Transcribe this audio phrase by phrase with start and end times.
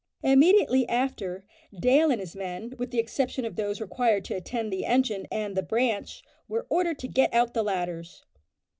[0.23, 1.45] Immediately after,
[1.79, 5.55] Dale and his men, with the exception of those required to attend the engine and
[5.55, 8.25] the "branch," were ordered to get out the ladders.